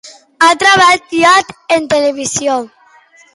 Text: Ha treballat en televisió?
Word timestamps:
Ha 0.45 0.47
treballat 0.61 1.53
en 1.77 1.85
televisió? 1.93 2.57